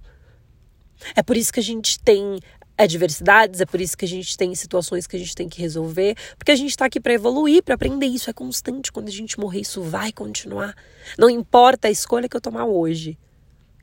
É 1.16 1.22
por 1.24 1.38
isso 1.38 1.52
que 1.52 1.60
a 1.60 1.64
gente 1.64 2.00
tem 2.00 2.40
adversidades, 2.78 3.60
é 3.60 3.66
por 3.66 3.82
isso 3.82 3.98
que 3.98 4.06
a 4.06 4.08
gente 4.08 4.38
tem 4.38 4.54
situações 4.54 5.08
que 5.08 5.16
a 5.16 5.20
gente 5.20 5.34
tem 5.34 5.50
que 5.50 5.60
resolver, 5.60 6.16
porque 6.38 6.52
a 6.52 6.56
gente 6.56 6.70
está 6.70 6.86
aqui 6.86 7.00
para 7.00 7.14
evoluir, 7.14 7.64
para 7.64 7.76
aprender. 7.76 8.06
Isso 8.06 8.30
é 8.30 8.34
constante. 8.34 8.92
Quando 8.92 9.08
a 9.08 9.12
gente 9.12 9.40
morrer, 9.40 9.62
isso 9.62 9.82
vai 9.82 10.12
continuar. 10.12 10.76
Não 11.18 11.30
importa 11.30 11.88
a 11.88 11.92
escolha 11.92 12.30
que 12.30 12.38
eu 12.38 12.42
tomar 12.42 12.66
hoje, 12.66 13.18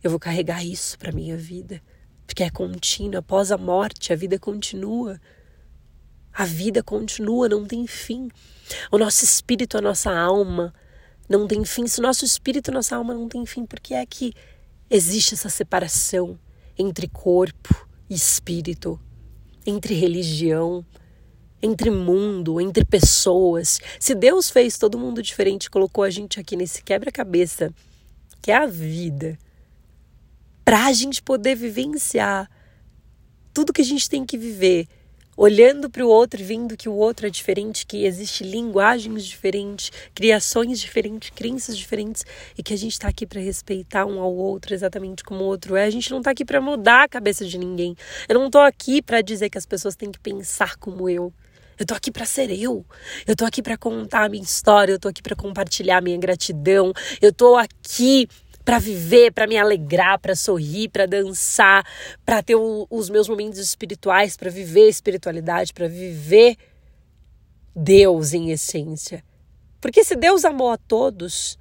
eu 0.02 0.10
vou 0.10 0.20
carregar 0.20 0.64
isso 0.64 0.98
para 0.98 1.10
minha 1.10 1.36
vida, 1.36 1.82
porque 2.26 2.44
é 2.44 2.50
contínuo. 2.50 3.18
Após 3.18 3.50
a 3.50 3.58
morte, 3.58 4.12
a 4.12 4.16
vida 4.16 4.38
continua. 4.38 5.20
A 6.32 6.44
vida 6.44 6.82
continua, 6.82 7.48
não 7.48 7.64
tem 7.64 7.86
fim. 7.86 8.28
O 8.90 8.98
nosso 8.98 9.24
espírito, 9.24 9.78
a 9.78 9.80
nossa 9.80 10.12
alma, 10.12 10.74
não 11.28 11.46
tem 11.46 11.64
fim. 11.64 11.86
Se 11.86 12.00
o 12.00 12.02
nosso 12.02 12.24
espírito, 12.24 12.70
a 12.70 12.74
nossa 12.74 12.96
alma 12.96 13.14
não 13.14 13.28
tem 13.28 13.46
fim, 13.46 13.64
por 13.64 13.80
que 13.80 13.94
é 13.94 14.04
que 14.04 14.32
existe 14.90 15.34
essa 15.34 15.48
separação? 15.48 16.38
Entre 16.78 17.08
corpo 17.08 17.86
e 18.08 18.14
espírito, 18.14 19.00
entre 19.66 19.94
religião, 19.94 20.84
entre 21.62 21.90
mundo, 21.90 22.60
entre 22.60 22.84
pessoas. 22.84 23.80
Se 23.98 24.14
Deus 24.14 24.50
fez 24.50 24.76
todo 24.76 24.98
mundo 24.98 25.22
diferente, 25.22 25.70
colocou 25.70 26.04
a 26.04 26.10
gente 26.10 26.38
aqui 26.38 26.56
nesse 26.56 26.82
quebra-cabeça, 26.82 27.72
que 28.42 28.50
é 28.50 28.56
a 28.56 28.66
vida, 28.66 29.38
para 30.64 30.86
a 30.86 30.92
gente 30.92 31.22
poder 31.22 31.54
vivenciar 31.54 32.50
tudo 33.52 33.72
que 33.72 33.82
a 33.82 33.84
gente 33.84 34.08
tem 34.10 34.26
que 34.26 34.36
viver 34.36 34.88
olhando 35.36 35.90
para 35.90 36.04
o 36.04 36.08
outro 36.08 36.40
e 36.40 36.44
vendo 36.44 36.76
que 36.76 36.88
o 36.88 36.94
outro 36.94 37.26
é 37.26 37.30
diferente, 37.30 37.86
que 37.86 38.04
existe 38.04 38.44
linguagens 38.44 39.24
diferentes, 39.24 39.90
criações 40.14 40.80
diferentes, 40.80 41.30
crenças 41.30 41.76
diferentes 41.76 42.24
e 42.56 42.62
que 42.62 42.72
a 42.72 42.78
gente 42.78 42.92
está 42.92 43.08
aqui 43.08 43.26
para 43.26 43.40
respeitar 43.40 44.06
um 44.06 44.20
ao 44.20 44.34
outro 44.34 44.74
exatamente 44.74 45.24
como 45.24 45.44
o 45.44 45.46
outro 45.46 45.76
é. 45.76 45.84
A 45.84 45.90
gente 45.90 46.10
não 46.10 46.18
está 46.18 46.30
aqui 46.30 46.44
para 46.44 46.60
mudar 46.60 47.04
a 47.04 47.08
cabeça 47.08 47.44
de 47.44 47.58
ninguém. 47.58 47.96
Eu 48.28 48.38
não 48.38 48.46
estou 48.46 48.60
aqui 48.60 49.02
para 49.02 49.20
dizer 49.20 49.50
que 49.50 49.58
as 49.58 49.66
pessoas 49.66 49.96
têm 49.96 50.10
que 50.10 50.18
pensar 50.18 50.76
como 50.76 51.08
eu. 51.08 51.32
Eu 51.78 51.84
tô 51.84 51.94
aqui 51.94 52.10
para 52.12 52.24
ser 52.24 52.50
eu. 52.50 52.84
Eu 53.26 53.34
tô 53.34 53.44
aqui 53.44 53.60
para 53.60 53.76
contar 53.76 54.24
a 54.24 54.28
minha 54.28 54.42
história, 54.42 54.92
eu 54.92 54.98
tô 54.98 55.08
aqui 55.08 55.20
para 55.20 55.34
compartilhar 55.34 55.98
a 55.98 56.00
minha 56.00 56.16
gratidão. 56.16 56.92
Eu 57.20 57.32
tô 57.32 57.56
aqui 57.56 58.28
para 58.64 58.78
viver, 58.78 59.32
para 59.32 59.46
me 59.46 59.58
alegrar, 59.58 60.18
para 60.18 60.34
sorrir, 60.34 60.88
para 60.88 61.06
dançar, 61.06 61.86
para 62.24 62.42
ter 62.42 62.54
o, 62.54 62.86
os 62.88 63.10
meus 63.10 63.28
momentos 63.28 63.58
espirituais, 63.58 64.36
para 64.36 64.50
viver 64.50 64.88
espiritualidade, 64.88 65.72
para 65.72 65.86
viver 65.86 66.56
Deus 67.76 68.32
em 68.32 68.50
essência. 68.50 69.22
Porque 69.80 70.02
se 70.02 70.16
Deus 70.16 70.44
amou 70.44 70.70
a 70.70 70.78
todos, 70.78 71.58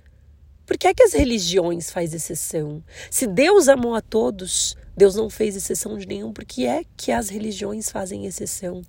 por 0.66 0.78
que 0.78 0.88
é 0.88 0.94
que 0.94 1.04
as 1.04 1.14
religiões 1.14 1.92
faz 1.92 2.14
exceção? 2.14 2.82
Se 3.12 3.28
Deus 3.28 3.68
amou 3.68 3.96
a 3.96 4.02
todos, 4.02 4.78
Deus 4.96 5.16
não 5.16 5.30
fez 5.30 5.58
exceção 5.58 5.98
de 5.98 6.08
nenhum, 6.08 6.32
por 6.32 6.46
que 6.46 6.66
é 6.66 6.84
que 6.96 7.12
as 7.12 7.28
religiões 7.28 7.90
fazem 7.90 8.26
exceção? 8.26 8.82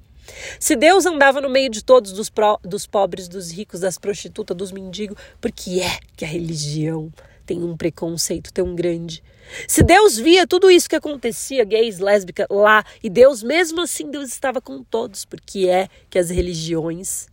Se 0.59 0.77
Deus 0.77 1.05
andava 1.05 1.41
no 1.41 1.51
meio 1.51 1.69
de 1.69 1.85
todos, 1.85 2.13
dos, 2.13 2.31
pro, 2.31 2.59
dos 2.63 2.87
pobres, 2.87 3.29
dos 3.29 3.51
ricos, 3.51 3.81
das 3.81 3.99
prostitutas, 3.99 4.57
dos 4.57 4.73
mendigos, 4.73 5.19
por 5.41 5.51
que 5.51 5.83
é 5.83 5.99
que 6.17 6.25
a 6.25 6.29
religião 6.29 7.13
tem 7.45 7.63
um 7.63 7.77
preconceito 7.77 8.53
tão 8.53 8.75
grande. 8.75 9.23
Se 9.69 9.83
Deus 9.83 10.17
via 10.17 10.47
tudo 10.47 10.71
isso 10.71 10.89
que 10.89 10.97
acontecia, 10.97 11.65
gays, 11.65 11.99
lésbicas, 11.99 12.47
lá, 12.51 12.85
e 13.03 13.11
Deus, 13.11 13.43
mesmo 13.43 13.83
assim, 13.83 14.11
Deus 14.11 14.31
estava 14.31 14.61
com 14.61 14.83
todos, 14.83 15.25
porque 15.25 15.69
é 15.69 15.89
que 16.09 16.19
as 16.19 16.31
religiões 16.31 17.27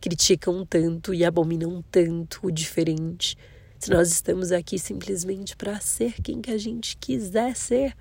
criticam 0.00 0.64
tanto 0.64 1.12
e 1.12 1.24
abominam 1.24 1.84
tanto 1.90 2.40
o 2.42 2.50
diferente. 2.50 3.36
Se 3.78 3.90
nós 3.90 4.10
estamos 4.10 4.52
aqui 4.52 4.78
simplesmente 4.78 5.56
para 5.56 5.80
ser 5.80 6.20
quem 6.22 6.40
que 6.40 6.50
a 6.50 6.58
gente 6.58 6.96
quiser 6.96 7.56
ser. 7.56 7.94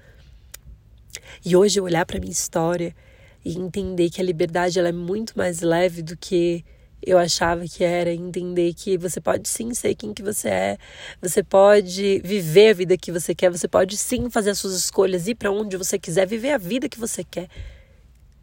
E 1.46 1.56
hoje 1.56 1.82
olhar 1.82 2.06
para 2.06 2.20
minha 2.20 2.32
história 2.32 2.96
e 3.44 3.58
entender 3.58 4.10
que 4.10 4.22
a 4.22 4.24
liberdade 4.24 4.78
ela 4.78 4.90
é 4.90 4.94
muito 4.94 5.38
mais 5.38 5.62
leve 5.62 6.02
do 6.02 6.16
que 6.18 6.64
eu 7.02 7.18
achava 7.18 7.66
que 7.66 7.84
era 7.84 8.14
entender 8.14 8.74
que 8.74 8.98
você 8.98 9.22
pode 9.22 9.48
sim 9.48 9.74
ser 9.74 9.96
quem 9.96 10.14
que 10.14 10.22
você 10.22 10.50
é, 10.50 10.78
você 11.22 11.44
pode 11.44 12.22
viver 12.24 12.72
a 12.72 12.74
vida 12.74 12.98
que 12.98 13.12
você 13.12 13.34
quer, 13.34 13.50
você 13.50 13.68
pode 13.68 13.98
sim 13.98 14.30
fazer 14.30 14.52
as 14.52 14.60
suas 14.60 14.74
escolhas, 14.74 15.28
ir 15.28 15.36
para 15.36 15.52
onde 15.52 15.78
você 15.78 15.98
quiser, 15.98 16.28
viver 16.28 16.52
a 16.52 16.58
vida 16.58 16.90
que 16.90 17.00
você 17.00 17.24
quer. 17.24 17.48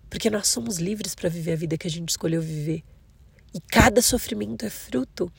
Porque 0.08 0.30
nós 0.30 0.48
somos 0.48 0.78
livres 0.78 1.14
para 1.14 1.28
viver 1.28 1.52
a 1.52 1.56
vida 1.56 1.76
que 1.76 1.86
a 1.86 1.90
gente 1.90 2.10
escolheu 2.10 2.40
viver. 2.40 2.82
E 3.54 3.60
cada 3.60 4.00
sofrimento 4.00 4.64
é 4.64 4.70
fruto 4.70 5.30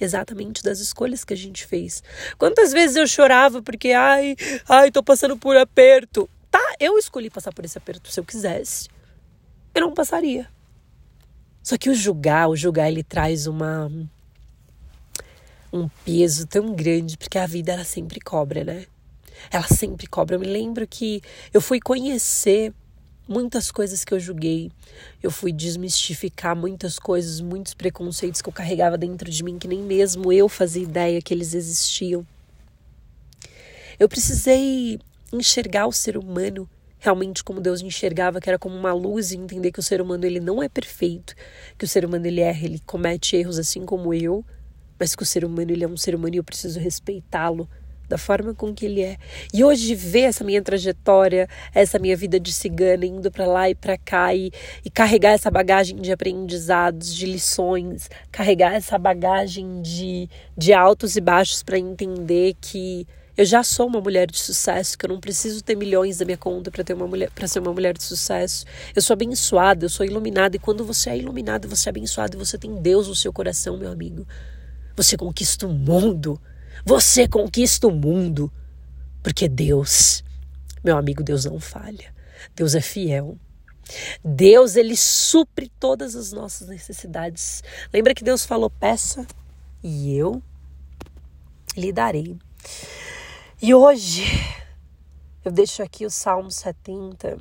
exatamente 0.00 0.62
das 0.62 0.78
escolhas 0.80 1.24
que 1.24 1.34
a 1.34 1.36
gente 1.36 1.66
fez. 1.66 2.02
Quantas 2.38 2.72
vezes 2.72 2.96
eu 2.96 3.06
chorava 3.06 3.62
porque 3.62 3.92
ai, 3.92 4.36
ai, 4.68 4.90
tô 4.90 5.02
passando 5.02 5.36
por 5.36 5.56
aperto. 5.56 6.28
Tá, 6.50 6.74
eu 6.78 6.98
escolhi 6.98 7.30
passar 7.30 7.52
por 7.52 7.64
esse 7.64 7.78
aperto 7.78 8.10
se 8.10 8.18
eu 8.18 8.24
quisesse. 8.24 8.88
Eu 9.74 9.82
não 9.82 9.94
passaria. 9.94 10.48
Só 11.62 11.78
que 11.78 11.88
o 11.88 11.94
julgar, 11.94 12.48
o 12.48 12.56
julgar 12.56 12.90
ele 12.90 13.02
traz 13.02 13.46
uma 13.46 13.90
um 15.72 15.88
peso 16.04 16.46
tão 16.46 16.74
grande, 16.74 17.16
porque 17.16 17.38
a 17.38 17.46
vida 17.46 17.72
ela 17.72 17.84
sempre 17.84 18.20
cobra, 18.20 18.62
né? 18.62 18.84
Ela 19.50 19.66
sempre 19.66 20.06
cobra. 20.06 20.36
Eu 20.36 20.40
me 20.40 20.46
lembro 20.46 20.86
que 20.86 21.22
eu 21.52 21.60
fui 21.60 21.80
conhecer 21.80 22.74
muitas 23.26 23.70
coisas 23.70 24.04
que 24.04 24.12
eu 24.12 24.20
julguei. 24.20 24.70
Eu 25.22 25.30
fui 25.30 25.52
desmistificar 25.52 26.54
muitas 26.54 26.98
coisas, 26.98 27.40
muitos 27.40 27.72
preconceitos 27.72 28.42
que 28.42 28.48
eu 28.48 28.52
carregava 28.52 28.98
dentro 28.98 29.30
de 29.30 29.42
mim 29.42 29.58
que 29.58 29.66
nem 29.66 29.80
mesmo 29.80 30.32
eu 30.32 30.48
fazia 30.48 30.82
ideia 30.82 31.22
que 31.22 31.32
eles 31.32 31.54
existiam. 31.54 32.26
Eu 33.98 34.08
precisei 34.08 35.00
enxergar 35.32 35.86
o 35.86 35.92
ser 35.92 36.16
humano 36.18 36.68
realmente 37.02 37.42
como 37.42 37.60
Deus 37.60 37.82
enxergava, 37.82 38.40
que 38.40 38.48
era 38.48 38.58
como 38.58 38.76
uma 38.76 38.92
luz 38.92 39.32
e 39.32 39.36
entender 39.36 39.72
que 39.72 39.80
o 39.80 39.82
ser 39.82 40.00
humano 40.00 40.24
ele 40.24 40.38
não 40.38 40.62
é 40.62 40.68
perfeito, 40.68 41.34
que 41.76 41.84
o 41.84 41.88
ser 41.88 42.04
humano 42.04 42.24
ele 42.26 42.40
erra, 42.40 42.64
ele 42.64 42.80
comete 42.86 43.34
erros 43.34 43.58
assim 43.58 43.84
como 43.84 44.14
eu, 44.14 44.44
mas 44.98 45.16
que 45.16 45.22
o 45.24 45.26
ser 45.26 45.44
humano 45.44 45.72
ele 45.72 45.82
é 45.82 45.88
um 45.88 45.96
ser 45.96 46.14
humano 46.14 46.36
e 46.36 46.38
eu 46.38 46.44
preciso 46.44 46.78
respeitá-lo 46.78 47.68
da 48.08 48.16
forma 48.16 48.54
com 48.54 48.72
que 48.72 48.86
ele 48.86 49.02
é. 49.02 49.16
E 49.52 49.64
hoje 49.64 49.96
ver 49.96 50.22
essa 50.22 50.44
minha 50.44 50.62
trajetória, 50.62 51.48
essa 51.74 51.98
minha 51.98 52.16
vida 52.16 52.38
de 52.38 52.52
cigana 52.52 53.04
indo 53.04 53.32
para 53.32 53.46
lá 53.46 53.68
e 53.68 53.74
para 53.74 53.98
cá 53.98 54.32
e, 54.32 54.52
e 54.84 54.90
carregar 54.90 55.32
essa 55.32 55.50
bagagem 55.50 55.96
de 55.96 56.12
aprendizados, 56.12 57.12
de 57.12 57.26
lições, 57.26 58.08
carregar 58.30 58.74
essa 58.74 58.96
bagagem 58.96 59.82
de, 59.82 60.28
de 60.56 60.72
altos 60.72 61.16
e 61.16 61.20
baixos 61.20 61.64
para 61.64 61.78
entender 61.78 62.54
que 62.60 63.08
eu 63.36 63.44
já 63.44 63.62
sou 63.64 63.86
uma 63.86 64.00
mulher 64.00 64.30
de 64.30 64.38
sucesso, 64.38 64.96
que 64.96 65.06
eu 65.06 65.08
não 65.08 65.18
preciso 65.18 65.62
ter 65.62 65.74
milhões 65.74 66.18
na 66.18 66.26
minha 66.26 66.36
conta 66.36 66.70
para 66.70 66.84
ter 66.84 66.92
uma 66.92 67.06
mulher, 67.06 67.30
para 67.30 67.48
ser 67.48 67.60
uma 67.60 67.72
mulher 67.72 67.96
de 67.96 68.02
sucesso. 68.02 68.66
Eu 68.94 69.00
sou 69.00 69.14
abençoada, 69.14 69.84
eu 69.84 69.88
sou 69.88 70.04
iluminada 70.04 70.56
e 70.56 70.58
quando 70.58 70.84
você 70.84 71.10
é 71.10 71.18
iluminada, 71.18 71.66
você 71.66 71.88
é 71.88 71.90
abençoada 71.90 72.36
e 72.36 72.38
você 72.38 72.58
tem 72.58 72.74
Deus 72.76 73.08
no 73.08 73.14
seu 73.14 73.32
coração, 73.32 73.78
meu 73.78 73.90
amigo. 73.90 74.26
Você 74.96 75.16
conquista 75.16 75.66
o 75.66 75.72
mundo. 75.72 76.40
Você 76.84 77.26
conquista 77.26 77.86
o 77.86 77.90
mundo. 77.90 78.52
Porque 79.22 79.48
Deus, 79.48 80.22
meu 80.84 80.98
amigo, 80.98 81.22
Deus 81.22 81.46
não 81.46 81.58
falha. 81.58 82.12
Deus 82.54 82.74
é 82.74 82.80
fiel. 82.80 83.38
Deus, 84.22 84.76
ele 84.76 84.96
supre 84.96 85.70
todas 85.80 86.14
as 86.14 86.32
nossas 86.32 86.68
necessidades. 86.68 87.62
Lembra 87.92 88.14
que 88.14 88.24
Deus 88.24 88.44
falou: 88.44 88.68
peça 88.68 89.26
e 89.82 90.14
eu 90.14 90.42
lhe 91.76 91.92
darei. 91.92 92.36
E 93.64 93.72
hoje 93.72 94.24
eu 95.44 95.52
deixo 95.52 95.84
aqui 95.84 96.04
o 96.04 96.10
Salmo 96.10 96.50
70 96.50 97.38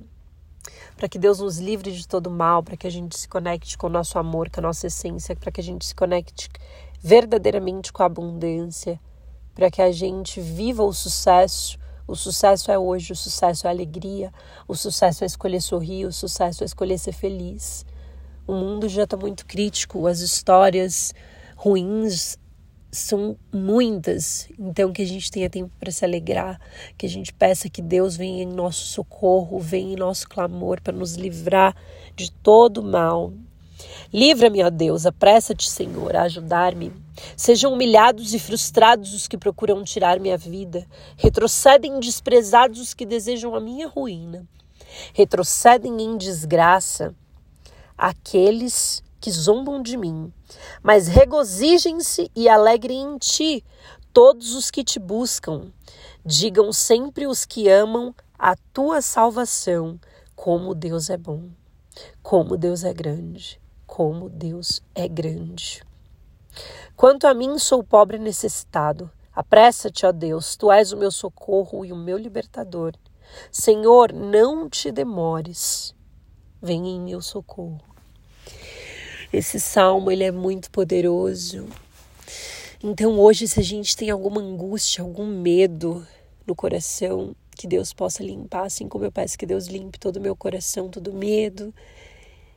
para 0.96 1.10
que 1.10 1.18
Deus 1.18 1.40
nos 1.40 1.58
livre 1.58 1.92
de 1.92 2.08
todo 2.08 2.30
mal, 2.30 2.62
para 2.62 2.78
que 2.78 2.86
a 2.86 2.92
gente 2.92 3.18
se 3.18 3.28
conecte 3.28 3.76
com 3.76 3.88
o 3.88 3.90
nosso 3.90 4.20
amor, 4.20 4.48
com 4.52 4.60
a 4.60 4.62
nossa 4.62 4.86
essência, 4.86 5.36
para 5.36 5.52
que 5.52 5.60
a 5.60 5.64
gente 5.64 5.84
se 5.84 5.96
conecte 5.96 6.48
verdadeiramente 7.02 7.92
com 7.92 8.04
abundância, 8.04 9.00
para 9.56 9.72
que 9.72 9.82
a 9.82 9.92
gente 9.92 10.40
viva 10.40 10.84
o 10.84 10.94
sucesso. 10.94 11.80
O 12.08 12.16
sucesso 12.16 12.70
é 12.70 12.78
hoje, 12.78 13.14
o 13.14 13.16
sucesso 13.16 13.66
é 13.66 13.72
alegria, 13.72 14.32
o 14.68 14.76
sucesso 14.76 15.24
é 15.24 15.26
escolher 15.26 15.60
sorrir, 15.60 16.06
o 16.06 16.14
sucesso 16.14 16.64
é 16.64 16.66
escolher 16.68 17.00
ser 17.00 17.14
feliz. 17.14 17.84
O 18.46 18.54
mundo 18.54 18.88
já 18.88 19.06
está 19.06 19.18
muito 19.18 19.44
crítico, 19.44 20.06
as 20.06 20.20
histórias 20.20 21.16
ruins 21.56 22.38
são 22.92 23.38
muitas, 23.54 24.50
então 24.60 24.92
que 24.92 25.02
a 25.02 25.06
gente 25.06 25.32
tenha 25.32 25.50
tempo 25.50 25.72
para 25.80 25.92
se 25.92 26.04
alegrar, 26.04 26.60
que 26.98 27.06
a 27.06 27.10
gente 27.10 27.34
peça 27.34 27.70
que 27.70 27.82
Deus 27.82 28.18
venha 28.18 28.44
em 28.44 28.48
nosso 28.48 28.86
socorro, 28.86 29.60
venha 29.60 29.94
em 29.94 29.96
nosso 29.96 30.28
clamor 30.28 30.82
para 30.82 30.92
nos 30.92 31.16
livrar 31.16 31.74
de 32.16 32.30
todo 32.32 32.84
mal. 32.84 33.32
Livra-me, 34.14 34.62
ó 34.62 34.70
Deus, 34.70 35.06
apressa-te, 35.06 35.70
Senhor, 35.70 36.16
a 36.16 36.24
ajudar-me. 36.24 36.92
Sejam 37.38 37.74
humilhados 37.74 38.34
e 38.34 38.40
frustrados 38.40 39.14
os 39.14 39.28
que 39.28 39.38
procuram 39.38 39.84
tirar 39.84 40.20
minha 40.20 40.38
vida. 40.38 40.86
Retrocedem 41.16 42.00
desprezados 42.00 42.80
os 42.80 42.94
que 42.94 43.06
desejam 43.06 43.56
a 43.56 43.60
minha 43.60 43.88
ruína. 43.88 44.46
Retrocedem 45.14 46.02
em 46.02 46.18
desgraça 46.18 47.16
aqueles 47.98 49.02
que 49.22 49.32
zombam 49.32 49.82
de 49.82 49.96
mim. 49.96 50.34
Mas 50.82 51.08
regozijem-se 51.08 52.32
e 52.36 52.50
alegrem 52.50 53.02
em 53.02 53.18
ti 53.18 53.64
todos 54.12 54.56
os 54.56 54.72
que 54.72 54.84
te 54.84 55.00
buscam. 55.00 55.72
Digam 56.26 56.74
sempre 56.74 57.28
os 57.28 57.46
que 57.46 57.70
amam 57.70 58.14
a 58.38 58.56
tua 58.74 59.02
salvação, 59.02 60.00
como 60.36 60.74
Deus 60.74 61.10
é 61.10 61.18
bom, 61.18 61.50
como 62.24 62.58
Deus 62.58 62.84
é 62.84 62.94
grande, 62.94 63.62
como 63.86 64.28
Deus 64.28 64.82
é 64.96 65.08
grande. 65.08 65.84
Quanto 66.96 67.28
a 67.28 67.34
mim, 67.34 67.58
sou 67.60 67.84
pobre 67.84 68.18
e 68.18 68.20
necessitado. 68.20 69.10
Apressa-te, 69.34 70.06
ó 70.06 70.12
Deus, 70.12 70.56
tu 70.56 70.72
és 70.72 70.92
o 70.92 70.98
meu 70.98 71.12
socorro 71.12 71.86
e 71.86 71.94
o 71.94 71.96
meu 71.96 72.18
libertador. 72.18 72.94
Senhor, 73.52 74.12
não 74.12 74.70
te 74.70 74.92
demores. 74.92 75.96
Venha 76.62 76.90
em 76.90 77.00
meu 77.00 77.22
socorro. 77.22 77.91
Esse 79.34 79.60
salmo 79.60 80.12
ele 80.12 80.26
é 80.26 80.32
muito 80.32 80.70
poderoso. 80.70 81.68
Então 82.84 83.18
hoje, 83.20 83.48
se 83.48 83.60
a 83.60 83.64
gente 83.64 83.96
tem 83.96 84.10
alguma 84.10 84.42
angústia, 84.42 85.04
algum 85.04 85.26
medo 85.26 86.06
no 86.46 86.54
coração, 86.54 87.34
que 87.56 87.68
Deus 87.68 87.94
possa 87.94 88.24
limpar, 88.24 88.66
assim 88.66 88.90
como 88.90 89.06
eu 89.06 89.12
peço 89.12 89.38
que 89.38 89.46
Deus 89.46 89.68
limpe 89.68 90.00
todo 90.00 90.18
o 90.18 90.22
meu 90.22 90.36
coração, 90.36 90.90
todo 90.90 91.14
medo. 91.14 91.74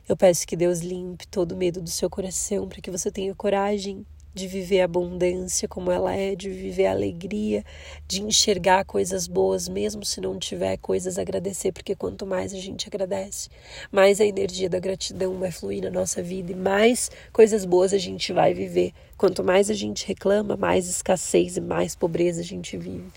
Eu 0.07 0.17
peço 0.17 0.45
que 0.45 0.55
Deus 0.57 0.79
limpe 0.79 1.25
todo 1.27 1.55
medo 1.55 1.81
do 1.81 1.89
seu 1.89 2.09
coração, 2.09 2.67
para 2.67 2.81
que 2.81 2.91
você 2.91 3.09
tenha 3.09 3.33
coragem 3.33 4.05
de 4.35 4.47
viver 4.47 4.81
a 4.81 4.85
abundância 4.85 5.65
como 5.65 5.89
ela 5.89 6.13
é, 6.13 6.35
de 6.35 6.49
viver 6.49 6.87
a 6.87 6.91
alegria, 6.91 7.63
de 8.05 8.21
enxergar 8.21 8.83
coisas 8.83 9.27
boas, 9.27 9.69
mesmo 9.69 10.03
se 10.03 10.19
não 10.19 10.37
tiver 10.37 10.75
coisas 10.77 11.17
a 11.17 11.21
agradecer, 11.21 11.71
porque 11.71 11.95
quanto 11.95 12.25
mais 12.25 12.53
a 12.53 12.57
gente 12.57 12.85
agradece, 12.87 13.49
mais 13.89 14.19
a 14.19 14.25
energia 14.25 14.69
da 14.69 14.77
gratidão 14.77 15.39
vai 15.39 15.51
fluir 15.51 15.81
na 15.81 15.89
nossa 15.89 16.21
vida 16.21 16.51
e 16.51 16.55
mais 16.55 17.09
coisas 17.31 17.63
boas 17.63 17.93
a 17.93 17.97
gente 17.97 18.33
vai 18.33 18.53
viver. 18.53 18.91
Quanto 19.17 19.41
mais 19.41 19.69
a 19.69 19.73
gente 19.73 20.05
reclama, 20.05 20.57
mais 20.57 20.89
escassez 20.89 21.55
e 21.55 21.61
mais 21.61 21.95
pobreza 21.95 22.41
a 22.41 22.43
gente 22.43 22.75
vive. 22.75 23.09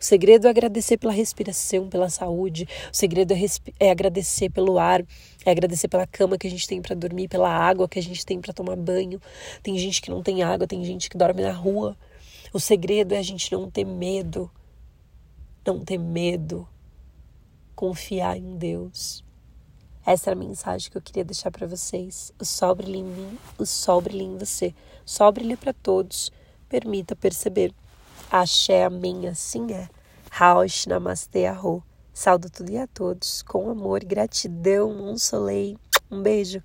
O 0.00 0.04
segredo 0.04 0.46
é 0.46 0.50
agradecer 0.50 0.96
pela 0.96 1.12
respiração, 1.12 1.88
pela 1.88 2.08
saúde. 2.08 2.66
O 2.92 2.96
segredo 2.96 3.32
é, 3.32 3.38
é 3.78 3.90
agradecer 3.90 4.50
pelo 4.50 4.78
ar, 4.78 5.04
é 5.44 5.50
agradecer 5.50 5.88
pela 5.88 6.06
cama 6.06 6.38
que 6.38 6.46
a 6.46 6.50
gente 6.50 6.66
tem 6.66 6.80
para 6.80 6.94
dormir, 6.94 7.28
pela 7.28 7.48
água 7.48 7.88
que 7.88 7.98
a 7.98 8.02
gente 8.02 8.24
tem 8.24 8.40
para 8.40 8.52
tomar 8.52 8.76
banho. 8.76 9.20
Tem 9.62 9.76
gente 9.76 10.00
que 10.00 10.10
não 10.10 10.22
tem 10.22 10.42
água, 10.42 10.66
tem 10.66 10.84
gente 10.84 11.10
que 11.10 11.18
dorme 11.18 11.42
na 11.42 11.52
rua. 11.52 11.96
O 12.52 12.58
segredo 12.58 13.12
é 13.12 13.18
a 13.18 13.22
gente 13.22 13.52
não 13.52 13.70
ter 13.70 13.84
medo. 13.84 14.50
Não 15.66 15.84
ter 15.84 15.98
medo. 15.98 16.66
Confiar 17.74 18.38
em 18.38 18.56
Deus. 18.56 19.24
Essa 20.06 20.30
era 20.30 20.38
a 20.38 20.44
mensagem 20.44 20.90
que 20.90 20.96
eu 20.96 21.02
queria 21.02 21.24
deixar 21.24 21.50
para 21.50 21.66
vocês. 21.66 22.32
O 22.38 22.44
sol 22.44 22.74
brilha 22.74 22.98
em 22.98 23.04
mim, 23.04 23.38
o 23.58 23.64
sol 23.64 24.00
brilha 24.00 24.22
em 24.22 24.36
você. 24.36 24.74
O 25.04 25.10
sol 25.10 25.32
brilha 25.32 25.56
para 25.56 25.72
todos. 25.72 26.30
Permita 26.68 27.16
perceber. 27.16 27.72
Axé, 28.30 28.84
amém, 28.84 29.26
assim 29.28 29.72
é. 29.72 29.88
Raush, 30.30 30.86
namastê, 30.86 31.46
arro. 31.46 31.82
Saúdo 32.14 32.48
tudo 32.48 32.70
e 32.70 32.78
a 32.78 32.86
todos 32.86 33.42
com 33.42 33.68
amor, 33.68 34.04
gratidão, 34.04 34.88
um 34.88 35.18
soleil. 35.18 35.76
Um 36.08 36.22
beijo. 36.22 36.62